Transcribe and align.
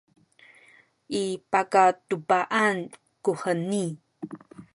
i 1.21 1.23
kakaduba’an 1.51 2.77
kuheni 3.23 3.83